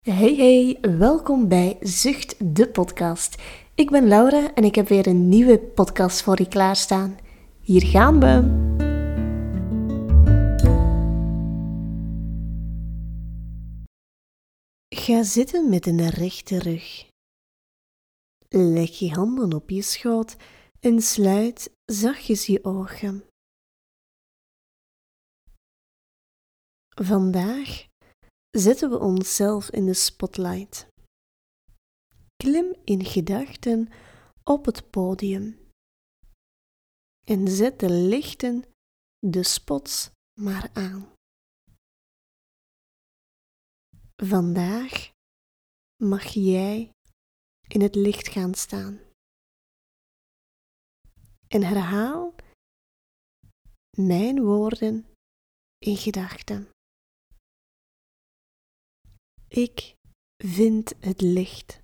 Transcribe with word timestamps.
Hey 0.00 0.34
hey, 0.34 0.78
welkom 0.98 1.48
bij 1.48 1.76
Zucht 1.80 2.54
de 2.54 2.68
podcast. 2.68 3.42
Ik 3.74 3.90
ben 3.90 4.08
Laura 4.08 4.54
en 4.54 4.64
ik 4.64 4.74
heb 4.74 4.88
weer 4.88 5.06
een 5.06 5.28
nieuwe 5.28 5.58
podcast 5.58 6.22
voor 6.22 6.38
je 6.40 6.48
klaarstaan. 6.48 7.18
Hier 7.60 7.82
gaan 7.82 8.20
we. 8.20 8.34
Ga 14.88 15.22
zitten 15.22 15.68
met 15.70 15.86
een 15.86 16.08
rechte 16.08 16.58
rug. 16.58 17.08
Leg 18.48 18.98
je 18.98 19.10
handen 19.10 19.52
op 19.52 19.70
je 19.70 19.82
schoot 19.82 20.36
en 20.80 21.00
sluit 21.00 21.76
zachtjes 21.84 22.46
je 22.46 22.64
ogen. 22.64 23.24
Vandaag 26.88 27.88
zetten 28.50 28.90
we 28.90 28.98
onszelf 28.98 29.70
in 29.70 29.84
de 29.84 29.94
spotlight. 29.94 30.86
Klim 32.36 32.74
in 32.84 33.04
gedachten 33.04 33.88
op 34.44 34.64
het 34.64 34.90
podium 34.90 35.68
en 37.26 37.48
zet 37.48 37.78
de 37.78 37.90
lichten, 37.90 38.64
de 39.18 39.42
spots 39.42 40.10
maar 40.40 40.70
aan. 40.72 41.12
Vandaag 44.16 45.10
mag 45.96 46.22
jij 46.22 46.90
in 47.68 47.80
het 47.80 47.94
licht 47.94 48.28
gaan 48.28 48.54
staan. 48.54 49.00
En 51.48 51.62
herhaal 51.62 52.34
mijn 53.96 54.42
woorden 54.42 55.06
in 55.78 55.96
gedachten. 55.96 56.68
Ik 59.52 59.96
vind 60.44 60.94
het 61.00 61.20
licht. 61.20 61.82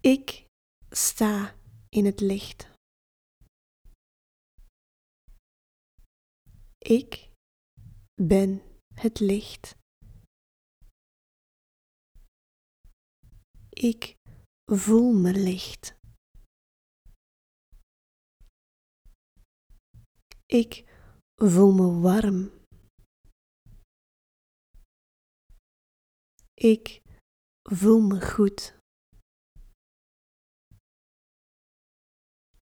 Ik 0.00 0.46
sta 0.90 1.54
in 1.88 2.04
het 2.04 2.20
licht. 2.20 2.70
Ik 6.78 7.30
ben 8.14 8.62
het 8.94 9.20
licht. 9.20 9.76
Ik 13.68 14.16
voel 14.64 15.12
me 15.12 15.32
licht. 15.32 15.96
Ik 20.46 20.84
voel 21.34 21.72
me 21.72 22.00
warm. 22.00 22.63
Ik 26.64 27.02
voel 27.62 28.00
me 28.00 28.20
goed. 28.32 28.78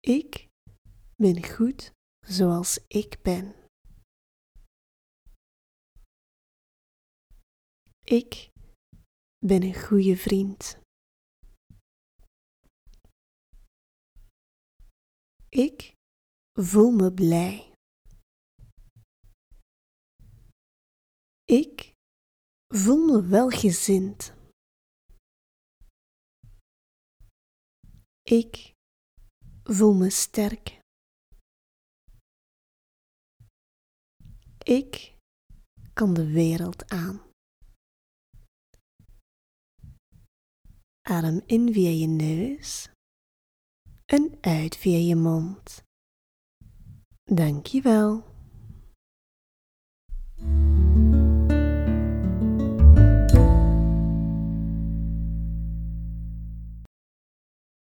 Ik 0.00 0.48
ben 1.16 1.44
goed 1.44 1.92
zoals 2.26 2.78
ik 2.88 3.22
ben. 3.22 3.54
Ik 8.04 8.50
ben 9.46 9.62
een 9.62 9.74
goede 9.86 10.16
vriend. 10.16 10.78
Ik 15.48 15.94
voel 16.52 16.90
me 16.90 17.12
blij. 17.12 17.72
Ik 21.44 21.93
voel 22.76 23.06
me 23.06 23.26
welgezind. 23.28 24.34
Ik 28.22 28.74
voel 29.62 29.94
me 29.94 30.10
sterk. 30.10 30.80
Ik 34.58 35.16
kan 35.92 36.14
de 36.14 36.26
wereld 36.26 36.90
aan. 36.90 37.20
Adem 41.02 41.42
in 41.46 41.72
via 41.72 41.90
je 41.90 42.06
neus 42.06 42.88
en 44.04 44.38
uit 44.40 44.76
via 44.76 44.98
je 44.98 45.16
mond. 45.16 45.84
Dankjewel. 47.22 48.33